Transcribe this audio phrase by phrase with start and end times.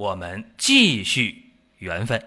[0.00, 2.24] 我们继续缘分。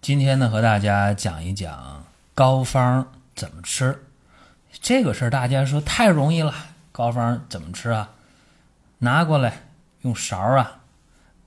[0.00, 2.04] 今天呢，和大家讲一讲
[2.34, 4.06] 膏方怎么吃。
[4.72, 6.52] 这个事儿大家说太容易了，
[6.90, 8.10] 膏方怎么吃啊？
[8.98, 9.68] 拿过来，
[10.00, 10.80] 用勺啊，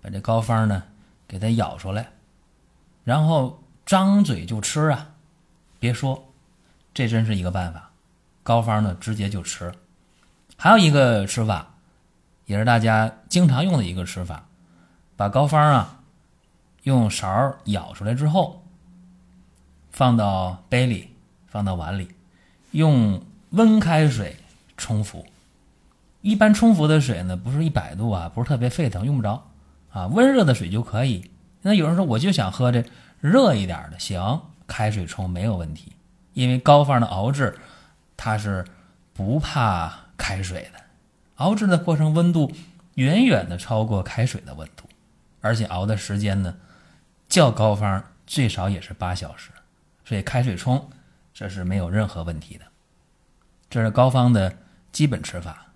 [0.02, 0.84] 把这膏方呢
[1.28, 2.14] 给它舀出来，
[3.04, 5.10] 然后张嘴就吃啊！
[5.78, 6.32] 别说，
[6.94, 7.92] 这真是一个办法。
[8.44, 9.70] 膏方呢，直接就吃。
[10.62, 11.76] 还有一个吃法，
[12.46, 14.44] 也是大家经常用的一个吃法，
[15.16, 16.02] 把膏方啊
[16.84, 18.62] 用勺舀出来之后，
[19.90, 21.16] 放到杯里，
[21.48, 22.10] 放到碗里，
[22.72, 24.36] 用温开水
[24.76, 25.26] 冲服。
[26.20, 29.48] 一般冲服的水呢，不是一百度啊，不是特别沸腾，用不着
[29.94, 31.32] 啊，温热的水就可以。
[31.62, 32.84] 那有人说，我就想喝这
[33.22, 35.94] 热一点的，行，开水冲没有问题，
[36.34, 37.58] 因为膏方的熬制
[38.18, 38.66] 它是
[39.14, 40.80] 不怕开水的，
[41.38, 42.52] 熬制的过程温度
[42.96, 44.84] 远远的超过开水的温度，
[45.40, 46.58] 而且熬的时间呢，
[47.30, 49.50] 较膏方最少也是八小时，
[50.04, 50.90] 所以开水冲
[51.34, 52.66] 这是没有任何问题的。
[53.70, 54.58] 这是膏方的
[54.92, 55.68] 基本吃法。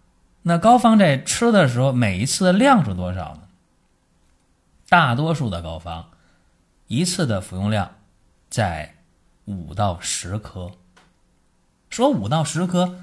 [0.42, 3.44] 那膏方在吃的时候，每一次的量是多少呢？
[4.90, 6.10] 大多数的膏方，
[6.88, 7.96] 一次的服用量
[8.50, 8.96] 在
[9.46, 10.72] 五到十颗。
[11.90, 13.00] 说五到十颗，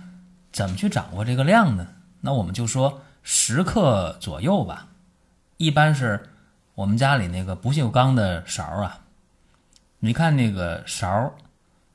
[0.53, 1.87] 怎么去掌握这个量呢？
[2.21, 4.89] 那我们就说十克左右吧。
[5.57, 6.31] 一般是
[6.75, 9.01] 我们家里那个不锈钢的勺啊，
[10.01, 11.35] 你看那个勺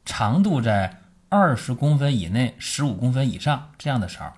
[0.06, 4.34] 长度在二十公分以内、十五公分以上这样的勺。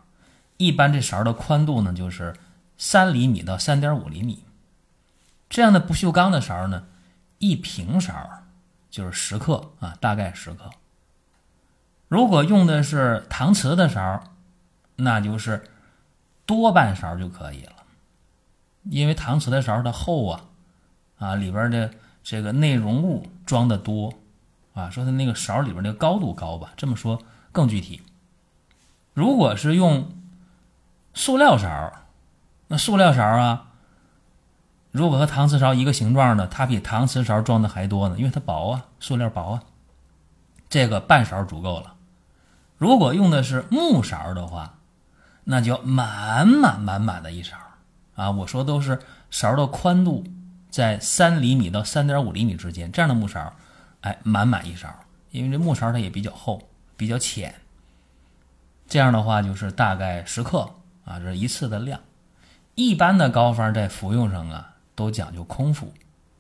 [0.57, 2.35] 一般这勺的宽度呢，就是
[2.77, 4.43] 三厘米到三点五厘米。
[5.49, 6.85] 这样的不锈钢的勺呢，
[7.37, 8.13] 一平勺
[8.89, 10.69] 就是十克啊，大概十克。
[12.07, 14.23] 如果用的是搪瓷的勺，
[14.95, 15.69] 那就是
[16.45, 17.73] 多半勺就可以了。
[18.83, 20.45] 因为搪瓷的勺它厚啊，
[21.17, 21.91] 啊里边的
[22.23, 24.13] 这个内容物装的多
[24.73, 28.01] 啊，说它那个勺里边的高度高吧，这么说更具体。
[29.13, 30.09] 如果是用
[31.13, 31.91] 塑料勺，
[32.69, 33.71] 那塑料勺啊，
[34.91, 39.63] 如果和搪瓷勺一个形状的，它比搪瓷勺装的还多呢，因为它薄啊，塑料薄啊。
[40.69, 41.95] 这个半勺足够了。
[42.77, 44.75] 如果用的是木勺的话，
[45.43, 47.57] 那就满满满满的一勺
[48.15, 48.31] 啊！
[48.31, 48.99] 我说都是
[49.29, 50.23] 勺的宽度
[50.69, 53.53] 在三厘米到三点五厘米之间，这样的木勺，
[54.01, 54.87] 哎，满满一勺，
[55.31, 56.61] 因为这木勺它也比较厚，
[56.95, 57.55] 比较浅。
[58.87, 60.73] 这样的话就是大概十克。
[61.05, 62.01] 啊，这是一次的量。
[62.75, 65.93] 一般的膏方在服用上啊，都讲究空腹，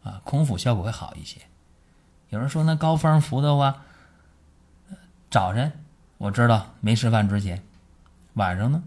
[0.03, 1.39] 啊，空腹效果会好一些。
[2.31, 3.83] 有人说那膏方服的话，
[5.31, 5.71] 早晨
[6.17, 7.63] 我知道没吃饭之前，
[8.33, 8.83] 晚上呢，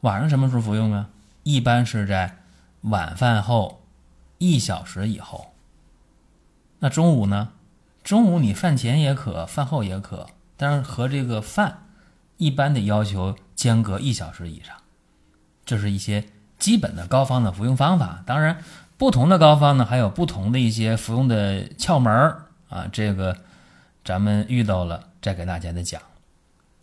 [0.00, 1.08] 晚上什么时候服用啊？
[1.42, 2.36] 一般是在
[2.82, 3.82] 晚饭后
[4.38, 5.52] 一小时以后。
[6.80, 7.50] 那中午呢？
[8.02, 10.26] 中午你饭前也可，饭后也可，
[10.58, 11.86] 但是和这个饭
[12.36, 14.76] 一般得要求间隔一小时以上。
[15.64, 16.26] 这是一些
[16.58, 18.58] 基本的膏方的服用方法，当然，
[18.98, 22.86] 不同的膏方呢，还有不同的一些服用的窍门儿啊。
[22.92, 23.38] 这个
[24.04, 26.02] 咱们遇到了再给大家的讲。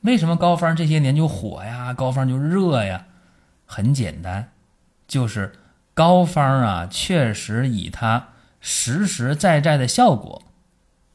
[0.02, 1.94] 为什么膏方这些年就火呀？
[1.94, 3.06] 膏方就热呀？
[3.66, 4.52] 很简单，
[5.08, 5.54] 就是
[5.94, 8.30] 膏方啊，确实以它
[8.60, 10.44] 实实在在的效果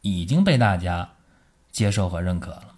[0.02, 1.10] 已经被大家
[1.70, 2.74] 接受和认可了。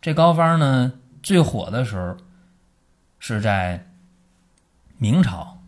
[0.00, 0.92] 这膏方呢，
[1.22, 2.16] 最火的时候
[3.18, 3.84] 是在。
[5.00, 5.58] 明朝，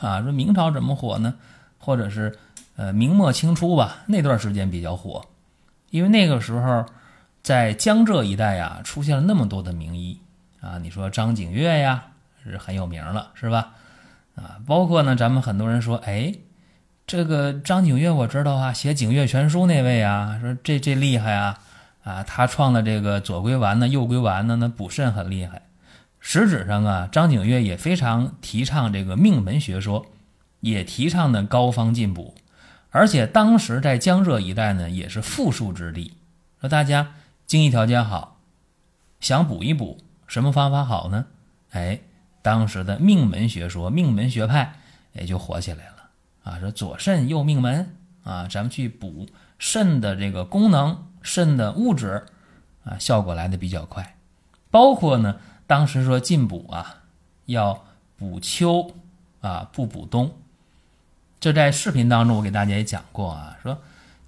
[0.00, 1.36] 啊，说明朝怎么火呢？
[1.78, 2.36] 或者是，
[2.74, 5.26] 呃，明末清初吧，那段时间比较火，
[5.90, 6.84] 因为那个时候
[7.48, 10.20] 在江浙一带呀，出现了那么多的名医
[10.60, 12.08] 啊，你说张景岳呀，
[12.44, 13.70] 是很有名了，是吧？
[14.34, 16.34] 啊，包括呢，咱们很多人说，哎，
[17.06, 21.58] 这个张景岳我知道啊，写《景岳全书》那位啊，说这这厉害啊，
[22.04, 25.62] 啊，他创的这个左归丸呢，右归丸呢，那补肾很厉害。
[26.20, 30.04] 实质上啊，张景岳也非常提倡这个命门学说，
[30.60, 32.34] 也提倡呢膏方进补，
[32.90, 36.12] 而且当时在江浙一带呢也是富庶之地，
[36.60, 37.14] 说大家
[37.48, 38.36] 经济条件好，
[39.20, 39.96] 想补一补，
[40.26, 41.24] 什么方法好呢？
[41.70, 41.98] 哎，
[42.42, 44.74] 当时的命门学说、命门学派
[45.14, 46.10] 也就火起来了
[46.44, 49.26] 啊，说左肾右命门啊，咱们去补
[49.58, 52.26] 肾的这个功能、肾的物质
[52.84, 54.16] 啊，效果来的比较快。
[54.70, 55.36] 包括呢，
[55.66, 56.96] 当时说进补啊，
[57.46, 57.82] 要
[58.18, 58.94] 补秋
[59.40, 60.36] 啊，不补冬。
[61.40, 63.80] 这在视频当中我给大家也讲过啊，说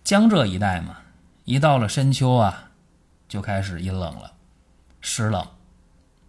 [0.02, 1.00] 江浙一带嘛，
[1.44, 2.69] 一到了深秋啊，
[3.30, 4.32] 就开始阴冷了，
[5.00, 5.46] 湿冷。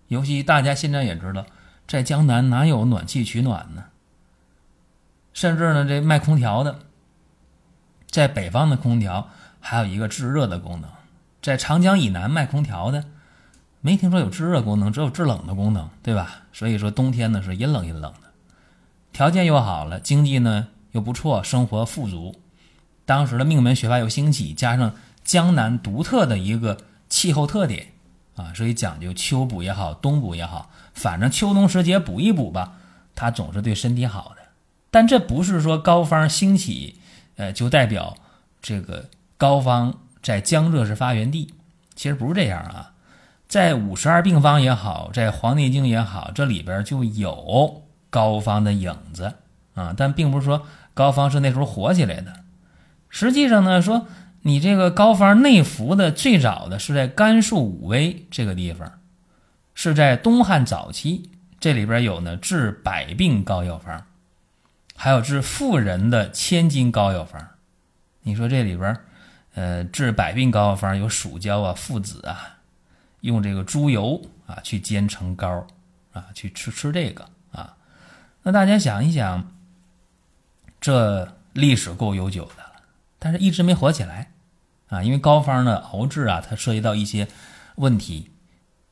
[0.08, 1.48] 尤其大家现在也知道，
[1.88, 3.86] 在江南哪有暖气取暖呢？
[5.34, 6.80] 甚至呢，这卖空调的，
[8.10, 10.90] 在北方的空调还有一个制热的功能，
[11.42, 13.06] 在长江以南卖空调的，
[13.80, 16.44] 没听说有制热功能，只有制冷的功能，对吧？
[16.54, 18.30] 所以说冬天呢是阴冷阴冷的，
[19.12, 22.36] 条件又好了，经济呢又不错，生活富足。
[23.06, 24.94] 当时的命门学派又兴起，加上
[25.24, 26.78] 江南独特的一个
[27.12, 27.90] 气候特点。
[28.34, 32.78] 啊，所以讲究秋补也好，冬补也好，反正秋冬时节补一补吧，
[33.14, 34.42] 它总是对身体好的。
[34.90, 36.98] 但这不是说膏方兴起，
[37.36, 38.16] 呃，就代表
[38.62, 41.54] 这个膏方在江浙是发源地。
[41.94, 42.94] 其实不是这样啊，
[43.50, 49.34] 在五十二病方也好，在《黄帝经》也好，这里边就有膏方的影子
[49.74, 49.94] 啊。
[49.96, 52.34] 但并不是说膏方是那时候火起来的。
[53.10, 54.08] 实际上呢，说。
[54.44, 59.00] 你这个膏方内服的最早的是在甘肃武威这个地方，
[59.76, 61.30] 是在东汉早期，
[61.60, 64.04] 这里边有呢治百病膏药方，
[64.96, 67.50] 还有治妇人的千金膏药方。
[68.24, 69.00] 你说这里边，
[69.54, 72.58] 呃，治百病膏药方有蜀椒啊、附子啊，
[73.22, 75.68] 用这个猪油啊去煎成膏
[76.14, 77.76] 啊，去吃吃这个啊。
[78.44, 79.52] 那大家想一想，
[80.80, 82.71] 这历史够悠久的，
[83.24, 84.32] 但是一直没火起来。
[84.88, 87.30] 啊，因为膏方的熬制啊，它涉及到一些
[87.76, 88.32] 问题，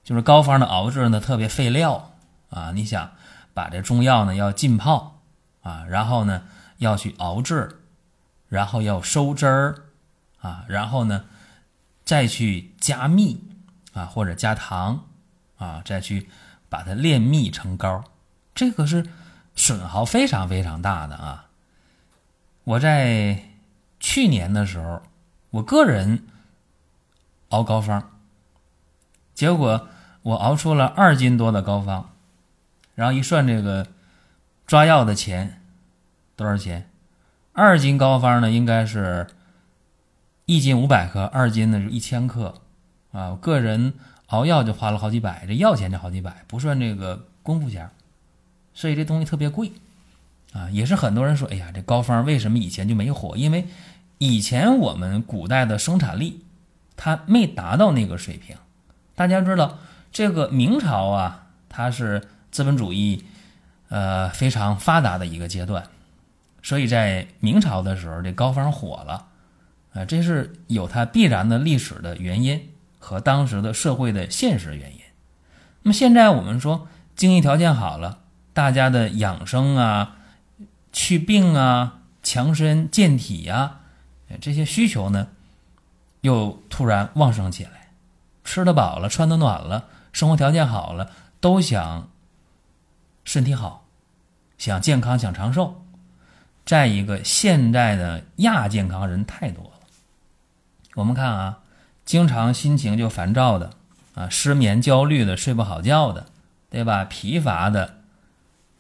[0.02, 2.14] 就是膏方的熬制呢特别费料
[2.50, 2.72] 啊。
[2.72, 3.12] 你想
[3.54, 5.20] 把这中药呢要浸泡
[5.62, 6.44] 啊，然后呢
[6.78, 7.82] 要去熬制，
[8.48, 9.76] 然后要收汁儿
[10.40, 11.26] 啊，然后呢
[12.06, 13.44] 再去加蜜
[13.92, 15.04] 啊或者加糖
[15.58, 16.30] 啊，再去
[16.70, 18.06] 把它炼蜜成膏，
[18.56, 19.06] 这个是
[19.54, 21.48] 损耗非常非常大的啊。
[22.64, 23.44] 我在
[24.00, 25.02] 去年的时候。
[25.52, 26.28] 我个人
[27.48, 28.12] 熬膏方，
[29.34, 29.88] 结果
[30.22, 32.12] 我熬出了二斤多的膏方，
[32.94, 33.88] 然后一算这个
[34.68, 35.60] 抓药的钱
[36.36, 36.88] 多少钱？
[37.52, 39.26] 二斤膏方呢，应该是
[40.46, 42.62] 一斤五百克，二斤呢是一千克
[43.12, 43.32] 啊。
[43.32, 43.96] 我个人
[44.28, 47.90] 熬药就花了好几百，这药钱就好几百，不算这个功夫钱，
[48.76, 49.72] 所以这东西特别贵
[50.54, 50.70] 啊。
[50.70, 53.36] 也是很多人说，哎呀，这膏方为什么以前就没火？
[53.38, 53.68] 因为
[54.18, 56.44] 以前我们古代的生产力，
[56.96, 58.56] 它没达到那个水平。
[59.16, 59.80] 大家知道，
[60.12, 63.24] 这个明朝啊，它是资本主义，
[63.90, 65.84] 呃，非常发达的一个阶段。
[66.62, 69.28] 所以在明朝的时候，这膏方火了，
[69.94, 75.00] 啊，这是有它必然的历史的原因和当时的社会的现实原因。
[75.84, 78.20] 那么现在我们说经济条件好了，
[78.54, 80.18] 大家的养生啊、
[80.92, 83.78] 祛病啊、强身健体呀。
[84.40, 85.30] 这些需求呢，
[86.22, 87.90] 又突然旺盛起来，
[88.44, 92.10] 吃得饱了，穿得暖了，生活条件好了，都想
[93.24, 93.86] 身体好，
[94.58, 95.84] 想健康，想长寿。
[96.64, 99.72] 再一个，现在的亚健康人太多了。
[100.94, 101.60] 我们看啊，
[102.06, 103.72] 经常心情就烦躁的
[104.14, 106.28] 啊，失眠、焦虑的，睡不好觉的，
[106.70, 107.04] 对吧？
[107.04, 108.02] 疲乏的，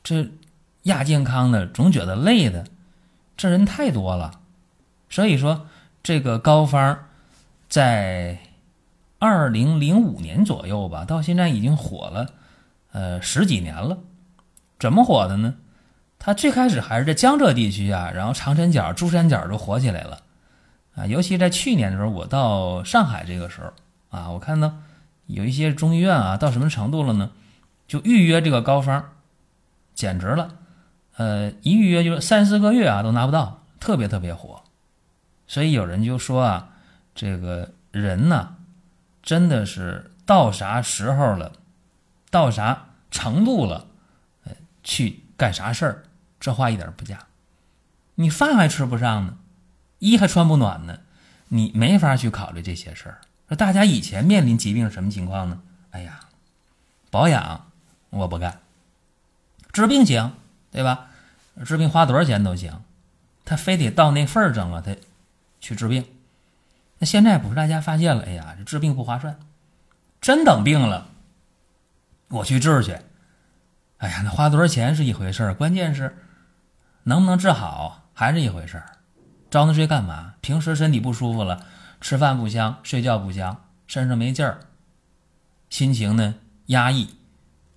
[0.03, 0.29] 这
[0.83, 2.65] 亚健康的总觉得累的，
[3.36, 4.39] 这人太多了。
[5.09, 5.67] 所以说，
[6.01, 7.05] 这个膏方
[7.67, 8.39] 在
[9.19, 12.27] 二零零五年左右吧，到现在已经火了，
[12.91, 13.98] 呃十几年了。
[14.79, 15.55] 怎么火的呢？
[16.17, 20.19] 它最开始还是在江浙地区啊，然后长三角、珠三角都火起来了
[20.95, 21.05] 啊。
[21.05, 23.71] 尤其在去年的时候，我到上海这个时候
[24.17, 24.74] 啊，我看到
[25.27, 27.31] 有一些中医院啊，到什么程度了呢？
[27.88, 29.12] 就预约这个膏方，
[29.95, 30.58] 简直了，
[31.19, 34.63] 呃，一预约就是三四个月啊都拿不到，特别特别火。
[35.47, 36.69] 所以有人就说啊，
[37.13, 38.55] 这个人呢，
[39.21, 41.51] 真的是到啥时候了，
[42.31, 43.88] 到啥程度了，
[44.45, 46.03] 呃，去干啥事儿，
[46.39, 47.27] 这话一点不假。
[48.15, 49.38] 你饭还吃不上呢，
[49.97, 50.99] 衣还穿不暖呢，
[51.49, 53.19] 你没法去考虑这些事儿。
[53.49, 55.59] 说大家以前面临疾病什么情况呢？
[55.91, 56.21] 哎呀，
[57.11, 57.67] 保养
[58.09, 58.61] 我不干，
[59.73, 60.31] 治病行，
[60.71, 61.07] 对吧？
[61.65, 62.81] 治病花多少钱都行，
[63.45, 64.95] 他非得到那份儿上了，他。
[65.61, 66.05] 去治病，
[66.99, 68.23] 那现在不是大家发现了？
[68.23, 69.38] 哎呀，这治病不划算，
[70.21, 71.09] 真等病了，
[72.29, 72.97] 我去治去，
[73.97, 76.17] 哎呀，那花多少钱是一回事儿，关键是
[77.03, 78.85] 能不能治好还是一回事儿。
[79.51, 80.35] 招那税干嘛？
[80.39, 81.65] 平时身体不舒服了，
[81.99, 84.61] 吃饭不香，睡觉不香，身上没劲儿，
[85.69, 86.35] 心情呢
[86.67, 87.17] 压抑，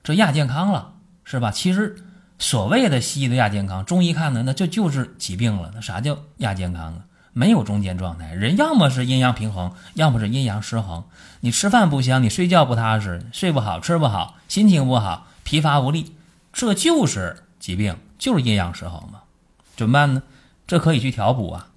[0.05, 0.95] 这亚健康了，
[1.25, 1.51] 是吧？
[1.51, 1.97] 其实
[2.43, 5.71] 所谓的西医的亚健康，中医看呢，那就就是疾病了。
[5.77, 7.05] 那啥叫亚健康啊？
[7.33, 11.05] 没有中间状态，人要么是阴阳平衡，要么是阴阳失衡。
[11.39, 16.17] 你吃饭不香，你睡觉不踏实，睡不好，吃不好，心情不好，疲乏无力，
[16.53, 19.21] 这就是疾病，就是阴阳失衡嘛。
[19.77, 20.25] 怎么办呢？
[20.67, 21.69] 这可以去调补啊。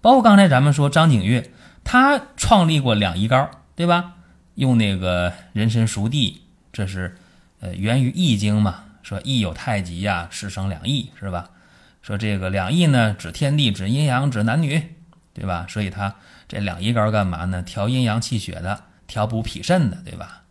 [0.00, 1.52] 包括刚才咱们说张景岳，
[1.82, 4.12] 他创立过两仪膏，对吧？
[4.54, 7.16] 用那个人参熟地，这是
[7.58, 11.50] 呃源于易经嘛，说易有太极呀，是生两仪是吧？
[12.02, 14.96] 说这个两仪呢，指天地，指阴阳，指男女。
[15.34, 15.64] 对吧？
[15.66, 16.16] 所以它
[16.46, 17.62] 这两仪膏干嘛呢？
[17.62, 20.42] 调阴阳气血的，调补脾肾的，对吧？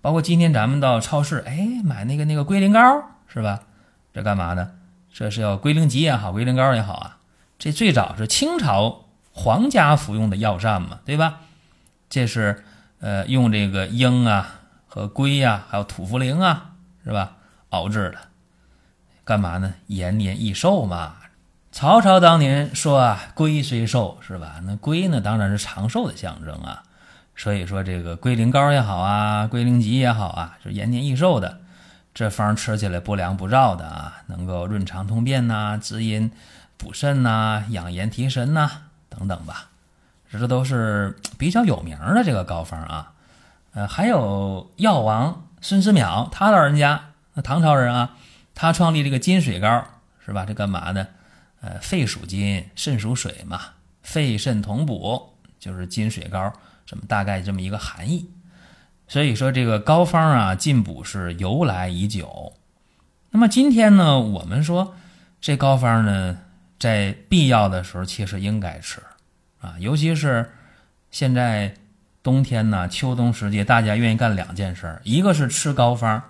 [0.00, 2.80] 包括今天咱们到超市，哎，买那个那个龟苓膏，
[3.26, 3.62] 是吧？
[4.14, 4.70] 这干嘛呢？
[5.12, 7.18] 这是要龟苓集也好，龟苓膏也好啊。
[7.58, 11.40] 这最早是清朝皇家服用的药膳嘛，对吧？
[12.08, 12.62] 这是
[13.00, 17.32] 呃用这个鹰啊和龟呀，还有土茯苓啊，是吧？
[17.70, 18.18] 熬制的，
[19.24, 19.74] 干嘛呢？
[19.86, 21.16] 延年益寿嘛。
[21.72, 24.60] 曹操当年说啊，龟虽寿，是吧？
[24.64, 26.82] 那龟呢，当然是长寿的象征啊。
[27.36, 31.60] 所以说，这个龟苓膏也好啊，龟苓集也好啊，就延年益寿的。
[32.12, 36.30] 这方吃起来不凉不燥的啊，能够润肠通便呐，滋阴
[36.76, 38.68] 补肾呐，养颜提神呐，
[39.08, 39.68] 等等吧。
[40.30, 43.12] 这都是比较有名的这个膏方啊。
[43.72, 48.16] 呃，还有药王孙思邈，他老人家，那唐朝人啊，
[48.54, 49.84] 他创立这个金水膏，
[50.24, 50.44] 是吧？
[50.44, 51.06] 这干嘛的？
[51.60, 53.60] 呃，肺属金，肾属水嘛，
[54.02, 56.52] 肺肾同补就是金水膏，
[56.86, 58.30] 这么大概这么一个含义。
[59.06, 62.54] 所以说这个膏方啊，进补是由来已久。
[63.30, 64.96] 那么今天呢，我们说
[65.40, 66.38] 这膏方呢，
[66.78, 69.00] 在必要的时候其实应该吃
[69.60, 70.50] 啊，尤其是
[71.10, 71.74] 现在
[72.22, 76.22] 冬天呢，秋冬时节，大家愿意干两件事儿，一个是吃膏方。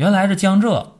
[0.00, 0.94] 原来是江浙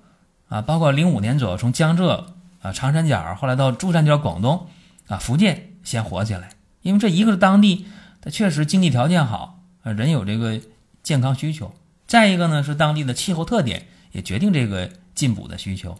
[0.51, 2.35] 啊，包括零五年左右从江浙。
[2.61, 4.67] 啊，长三角后来到珠三角、广东，
[5.09, 6.51] 啊，福建先火起来，
[6.83, 7.87] 因为这一个是当地
[8.21, 10.61] 它确实经济条件好，啊，人有这个
[11.03, 11.69] 健康需求；
[12.07, 15.97] 再一个呢是当地的气候特点也决定这个进补的需求。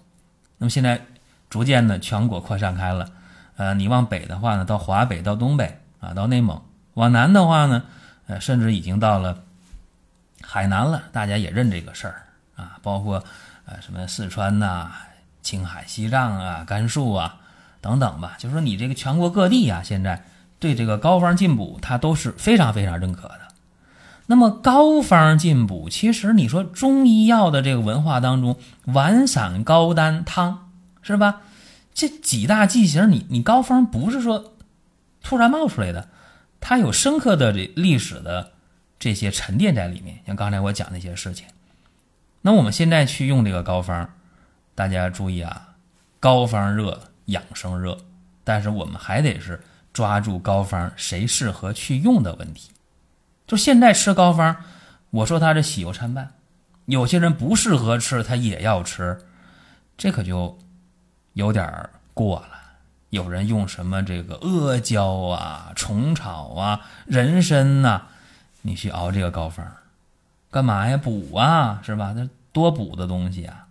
[0.59, 1.01] 那么现在
[1.49, 3.11] 逐渐的全国扩散开了，
[3.57, 6.59] 呃，你往北的话呢，到华北、到东北啊，到内蒙；
[6.93, 7.85] 往南的话呢，
[8.27, 9.45] 呃，甚至已经到了
[10.43, 12.23] 海南了，大家也认这个事儿
[12.61, 13.25] 啊，包括
[13.65, 14.93] 呃什么四川呐。
[15.43, 17.41] 青海、西藏啊、甘肃啊
[17.81, 20.23] 等等吧，就是说你这个全国各地啊，现在
[20.59, 23.41] 对这个膏方进补，它都是非常非常认可的。
[24.27, 31.41] 那么膏方进补，其实你说中医药的这个文化当中，丸散、膏丹、汤，是吧？
[31.95, 34.53] 这几大剂型，你你膏方不是说
[35.23, 36.11] 突然冒出来的，
[36.61, 38.53] 它有深刻的这历史的
[38.99, 40.19] 这些沉淀在里面。
[40.27, 41.47] 像刚才我讲那些事情，
[42.43, 44.11] 那我们现在去用这个膏方。
[44.73, 45.75] 大家注意啊，
[46.21, 47.99] 膏方热养生热，
[48.45, 49.61] 但是我们还得是
[49.93, 52.71] 抓住膏方谁适合去用的问题。
[53.47, 54.57] 就现在吃膏方，
[55.11, 56.31] 我说它是喜忧参半，
[56.87, 59.19] 有些人不适合吃，他也要吃，
[59.99, 60.57] 这可就
[61.35, 62.53] 有点过了。
[63.11, 68.03] 有人用什么这个阿胶啊、虫草啊、人参呐，
[68.63, 69.67] 你去熬这个膏方，
[70.51, 70.97] 干嘛呀？
[70.97, 72.13] 补啊，是吧？
[72.17, 73.67] 那多补的东西啊。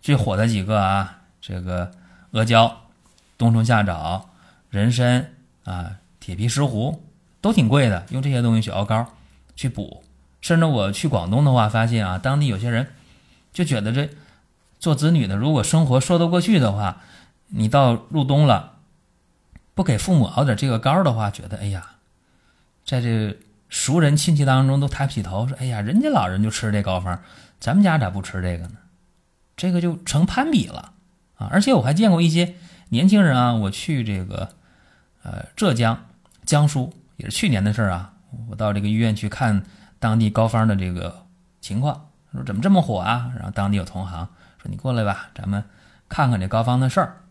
[0.00, 1.90] 最火的几个啊，这个
[2.32, 2.82] 阿胶、
[3.36, 4.30] 冬虫夏草、
[4.70, 5.32] 人参
[5.64, 7.00] 啊、铁皮石斛
[7.40, 9.06] 都挺贵的，用这些东西去熬膏
[9.56, 10.04] 去补。
[10.40, 12.86] 甚至我去广东的话，发现啊，当地有些人
[13.52, 14.08] 就觉得这
[14.78, 17.02] 做子女的，如果生活说得过去的话，
[17.48, 18.74] 你到入冬了，
[19.74, 21.96] 不给父母熬点这个膏的话，觉得哎呀，
[22.84, 23.36] 在这
[23.68, 27.18] 熟人亲戚当中都抬不起头，说哎呀，人家老人就吃这膏方，
[27.58, 28.76] 咱们家咋不吃这个呢？
[29.56, 30.92] 这个就成攀比了
[31.36, 31.48] 啊！
[31.50, 32.54] 而且我还见过一些
[32.90, 34.50] 年轻人啊，我去这个
[35.22, 36.06] 呃浙江、
[36.44, 38.12] 江苏，也是去年的事儿啊。
[38.50, 39.64] 我到这个医院去看
[39.98, 41.24] 当地膏方的这个
[41.60, 43.32] 情况，说怎么这么火啊？
[43.34, 44.28] 然后当地有同行
[44.62, 45.64] 说：“你过来吧，咱们
[46.08, 47.22] 看看这膏方的事儿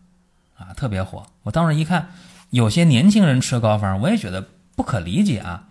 [0.58, 2.08] 啊，特别火。”我当时一看，
[2.50, 5.65] 有些年轻人吃膏方，我也觉得不可理解啊。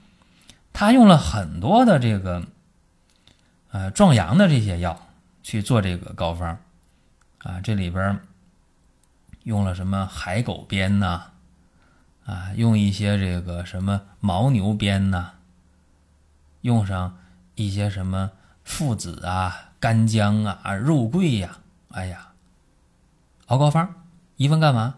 [0.76, 2.44] 他用了很多的这个
[3.72, 5.02] 呃壮阳的这些药。
[5.48, 6.58] 去做这个膏方，
[7.44, 8.20] 啊，这里边
[9.44, 11.22] 用了什么海狗鞭呐，
[12.26, 15.34] 啊，用一些这个什么牦牛鞭呐，
[16.62, 17.20] 用上
[17.54, 18.32] 一些什么
[18.64, 21.60] 附子啊、干姜啊、肉桂呀，
[21.92, 22.30] 哎呀，
[23.46, 23.94] 熬膏方，
[24.38, 24.96] 一问干嘛？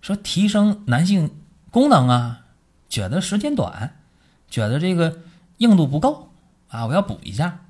[0.00, 1.32] 说提升男性
[1.70, 2.40] 功能啊，
[2.88, 3.99] 觉得时间短，
[4.50, 5.18] 觉得这个
[5.58, 6.30] 硬度不够
[6.68, 7.60] 啊，我要补一下。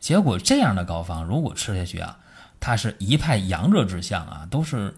[0.00, 2.18] 结果这样的膏方如果吃下去啊，
[2.58, 4.96] 它是一派阳热之象啊，都是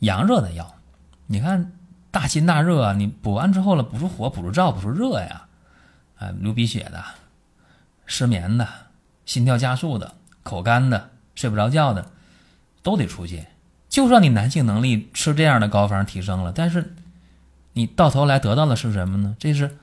[0.00, 0.74] 阳热的药。
[1.26, 1.72] 你看
[2.10, 5.46] 大辛大热啊，你补完之后了，补出火，补出燥，补出热呀，
[6.18, 7.02] 啊，流鼻血的、
[8.04, 8.68] 失眠的、
[9.24, 12.10] 心跳加速的、口干的、睡不着觉的，
[12.82, 13.46] 都得出现。
[13.88, 16.94] 就算你男性能力吃这样的膏方提升了，但是
[17.72, 19.36] 你到头来得到的是什么呢？
[19.38, 19.78] 这是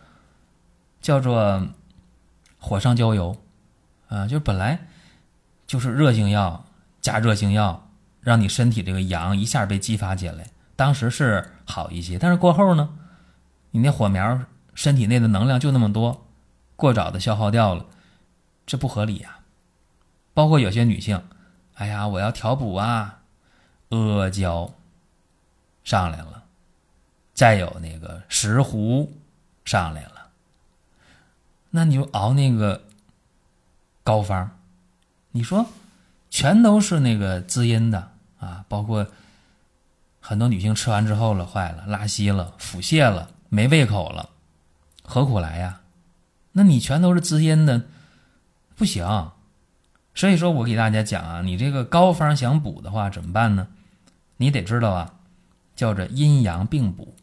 [1.01, 1.67] 叫做
[2.59, 3.37] 火上浇油。
[4.09, 4.87] 啊，就是本来
[5.65, 6.63] 就是热性药
[7.01, 7.89] 加热性药，
[8.21, 12.17] 让你身体这个阳一下被激发起来，当时是好一些。
[12.17, 12.97] 但是过后呢，
[13.71, 14.39] 你那火苗
[14.73, 16.25] 身体内的能量就那么多，
[16.77, 17.85] 过早的消耗掉了，
[18.65, 19.39] 这不合理呀。
[20.33, 21.21] 包括有些女性，
[21.73, 23.19] 哎呀，我要调补啊，
[23.89, 24.73] 阿胶
[25.83, 26.45] 上来了，
[27.37, 29.07] 再有那个石斛
[29.63, 30.31] 上来了，
[31.69, 32.83] 那你就熬那个。
[34.03, 34.49] 膏方，
[35.31, 35.65] 你说
[36.29, 39.05] 全都是那个滋阴的啊，包括
[40.21, 44.29] 很多女性吃完之后了，坏了，拉稀了，腹泻了，没胃口了，
[45.03, 45.81] 何苦来呀？
[46.53, 47.83] 那你全都是滋阴的，
[48.77, 49.05] 不行。
[50.15, 53.67] 所以说我给大家讲啊，你这个膏方想补的话怎么办呢？
[54.37, 55.15] 你得知道啊，
[55.75, 57.13] 叫做阴阳并补。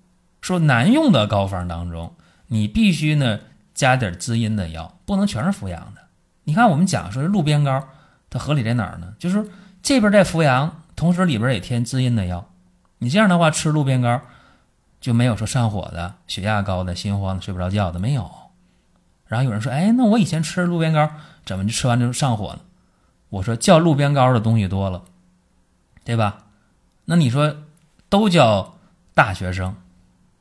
[0.44, 2.14] 说难用的膏方当中，
[2.48, 3.40] 你必须呢
[3.72, 6.02] 加点滋阴的药，不能全是扶阳的。
[6.42, 7.88] 你看，我们讲说鹿鞭膏，
[8.28, 9.14] 它合理在哪儿呢？
[9.18, 9.48] 就是
[9.82, 12.50] 这边在扶阳，同时里边也添滋阴的药。
[12.98, 14.20] 你这样的话吃鹿鞭膏，
[15.00, 18.30] 就没有说上火的、血压高的、心慌的、睡不着觉的没有。
[19.26, 21.10] 然后有人说：“哎，那我以前吃鹿鞭膏，
[21.46, 22.60] 怎么就吃完就上火呢？”
[23.30, 25.04] 我说：“叫鹿鞭膏的东西多了，
[26.04, 26.44] 对吧？
[27.06, 27.56] 那你说
[28.10, 28.74] 都叫
[29.14, 29.74] 大学生，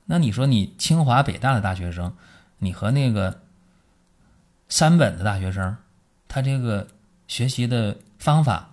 [0.05, 2.13] 那你说你清华北大的大学生，
[2.59, 3.41] 你和那个
[4.67, 5.77] 三本的大学生。”
[6.27, 6.87] 他这个
[7.27, 8.71] 学习的方法，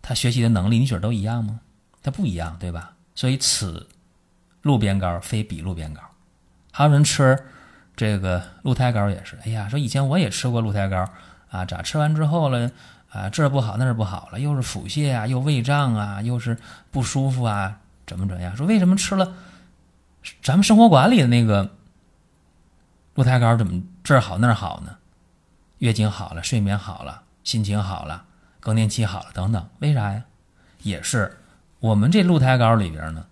[0.00, 1.60] 他学习的能力，你觉得都一样吗？
[2.02, 2.94] 他不一样，对吧？
[3.14, 3.86] 所以此
[4.62, 6.00] 路边膏非彼路边膏。
[6.72, 7.38] 还有人吃
[7.94, 11.06] 这个鹿胎膏也是，哎呀，说以前我也吃过鹿胎膏
[11.50, 12.70] 啊，咋吃完之后了
[13.10, 16.56] 啊，这不好那儿不好了，又是腹泻啊，又胃胀啊，又是
[16.90, 18.56] 不舒服啊，怎么怎么样？
[18.56, 19.34] 说为什么吃了
[20.42, 21.74] 咱们生活馆里的那个
[23.14, 24.96] 鹿胎膏，怎么这儿好那儿好呢？
[25.78, 28.24] 月经好了，睡眠好了，心情好了，
[28.60, 30.24] 更年期好了，等等，为啥呀？
[30.82, 31.38] 也是
[31.80, 33.26] 我们这鹿胎膏里边呢，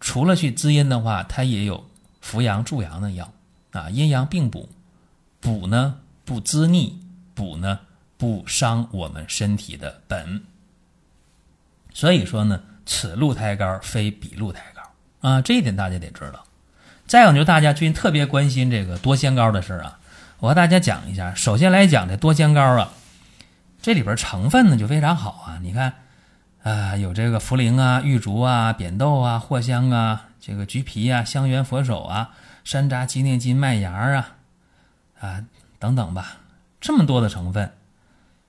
[0.00, 1.88] 除了去滋阴的话，它也有
[2.20, 3.32] 扶阳助阳的药
[3.72, 4.68] 啊，阴阳并补，
[5.40, 7.00] 补呢不滋腻，
[7.34, 7.80] 补呢
[8.16, 10.42] 不伤我们身体的本。
[11.92, 14.77] 所以说呢，此鹿胎膏非彼鹿胎膏
[15.20, 16.44] 啊，这一点大家得知道。
[17.06, 19.98] 再有就是大家最近特别关心这个多仙膏的事儿啊。
[20.40, 22.92] 我和大家讲一下，首先来讲这多仙膏啊，
[23.82, 25.58] 这里边成分呢就非常好啊。
[25.62, 25.94] 你看，
[26.62, 32.30] 啊有这个茯苓啊、玉竹啊、扁豆啊、藿香啊、这个橘皮啊、香橼佛手啊、
[32.62, 34.32] 山楂、鸡内金、麦芽啊，
[35.18, 35.44] 啊
[35.80, 36.36] 等等吧，
[36.80, 37.72] 这么多的成分，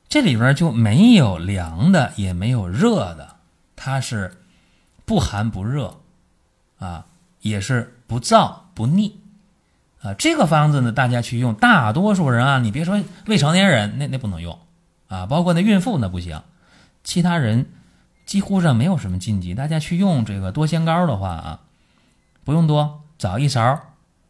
[0.07, 3.37] 这里边就没有凉的，也没有热的，
[3.75, 4.37] 它是
[5.05, 6.01] 不寒不热，
[6.79, 7.05] 啊，
[7.41, 9.19] 也是不燥不腻。
[10.01, 11.53] 啊，这个方子呢，大家去用。
[11.53, 14.57] 大多数人啊，你别说未成年人，那那不能用
[15.07, 16.41] 啊，包括那孕妇那不行。
[17.03, 17.65] 其他人
[18.25, 19.53] 几乎上没有什么禁忌。
[19.53, 21.59] 大家去用这个多仙膏的话啊，
[22.43, 23.79] 不用多，早一勺，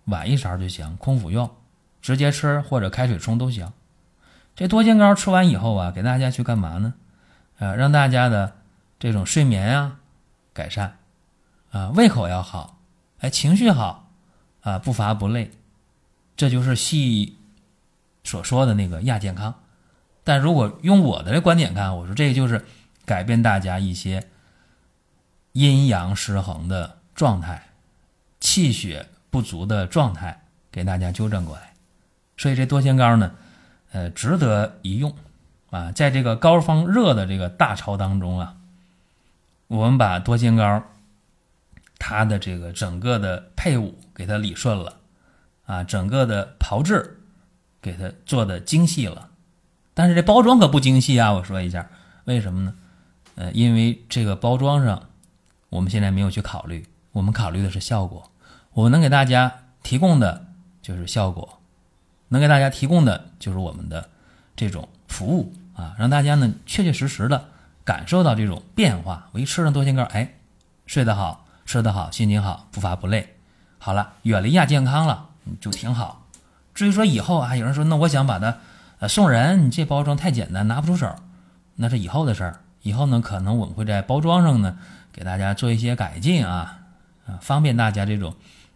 [0.05, 1.51] 晚一勺就行，空腹用，
[2.01, 3.71] 直接吃或者开水冲都行。
[4.55, 6.93] 这多仙膏吃完以后啊，给大家去干嘛呢？
[7.59, 8.55] 呃，让大家的
[8.97, 9.97] 这种睡眠啊
[10.53, 10.97] 改善，
[11.71, 12.79] 啊，胃口要好，
[13.19, 14.10] 哎，情绪好，
[14.62, 15.51] 啊，不乏不累。
[16.36, 17.38] 这就是西医
[18.23, 19.53] 所说的那个亚健康，
[20.23, 22.65] 但如果用我的观点看，我说这就是
[23.05, 24.29] 改变大家一些
[25.51, 27.69] 阴阳失衡的状态、
[28.39, 31.73] 气血不足的状态，给大家纠正过来。
[32.38, 33.34] 所以这多仙膏呢，
[33.91, 35.13] 呃，值得一用
[35.71, 35.91] 啊。
[35.91, 38.55] 在这个高方热的这个大潮当中啊，
[39.67, 40.84] 我们把多仙膏
[41.99, 44.95] 它的这个整个的配伍给它理顺了。
[45.65, 47.19] 啊，整个的炮制
[47.79, 49.29] 给它做的精细了，
[49.93, 51.31] 但是这包装可不精细啊！
[51.31, 51.88] 我说一下，
[52.25, 52.73] 为什么呢？
[53.35, 55.09] 呃，因为这个包装上，
[55.69, 58.31] 我们现在没有去考虑，我们考虑的是效果。
[58.71, 60.47] 我们能给大家提供的
[60.81, 61.62] 就是效果，
[62.29, 64.09] 能给大家提供的就是我们的
[64.55, 67.45] 这种服务啊，让大家呢确确实实的
[67.83, 69.29] 感受到这种变化。
[69.33, 70.33] 我一吃上多仙膏，哎，
[70.88, 73.36] 睡得好，吃得好，心情好，不乏不累。
[73.77, 75.27] 好了，远离亚健康了，
[75.62, 76.25] 就挺好。
[76.73, 78.58] 至于说以后啊，有人说那我想把它
[78.97, 81.13] 呃送人，你这包装太简单，拿不出手，
[81.75, 82.62] 那是以后的事儿。
[82.82, 84.79] 以后呢，可能我们会在包装上呢
[85.13, 86.79] 给大家做一些改进啊，
[87.27, 88.36] 啊，方便大家这种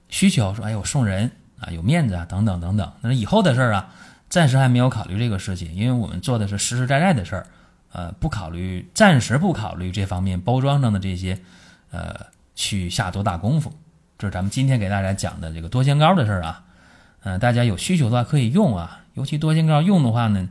[0.09, 0.53] 需求。
[0.53, 2.93] 说哎，我送人啊，有面子啊，等等等等。
[3.01, 3.89] 那是以后的事儿啊，
[4.29, 7.47] 暂时还没有考虑这个事情，因为我们做的是实实在在的事儿，
[7.91, 11.39] 呃，不考虑，暂时不考虑这方面包装上的这些，
[11.89, 13.73] 呃，去下多大功夫。
[14.17, 16.63] 这是咱们今天给大家讲的这个多仙膏的事儿啊，
[17.23, 20.49] 嗯，大家有需求的话可以用啊，尤其多仙膏用的话呢，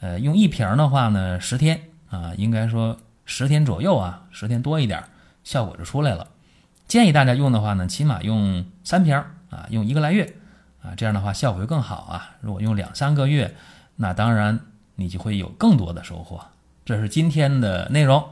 [0.00, 1.80] 呃，用一瓶的话呢，十天。
[2.10, 5.02] 啊，应该说十天左右啊，十天多一点，
[5.42, 6.28] 效果就出来了。
[6.86, 9.16] 建议大家用的话呢，起码用三瓶
[9.50, 10.32] 啊，用一个来月
[10.80, 12.36] 啊，这样的话效果会更好啊。
[12.40, 13.56] 如果用两三个月，
[13.96, 14.60] 那当然
[14.94, 16.40] 你就会有更多的收获。
[16.84, 18.24] 这是今天的内容。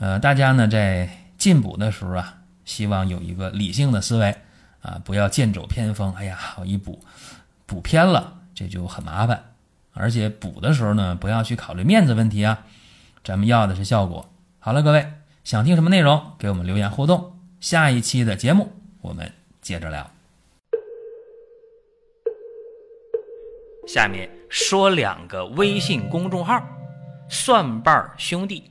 [0.00, 4.34] 呃，大家呢在进补的时候啊，希望有一个理性的思维
[4.80, 6.12] 啊，不要剑走偏锋。
[6.14, 7.00] 哎呀，我一补
[7.66, 9.52] 补偏了，这就很麻烦。
[9.94, 12.64] 而且补的时候呢，不要去考虑面子问题啊。
[13.24, 14.28] 咱们要的是效果。
[14.58, 15.06] 好了，各位
[15.44, 17.38] 想听什么内容，给我们留言互动。
[17.60, 20.10] 下一期的节目我们接着聊。
[23.86, 26.64] 下面说两个微信公众号：
[27.28, 28.70] 蒜瓣兄弟、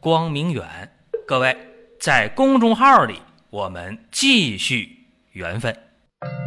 [0.00, 0.92] 光明远。
[1.26, 1.56] 各位
[2.00, 3.20] 在公众号里，
[3.50, 4.88] 我们继续
[5.32, 6.45] 缘分。